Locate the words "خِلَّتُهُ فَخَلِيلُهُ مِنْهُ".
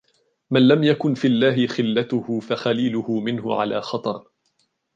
1.67-3.55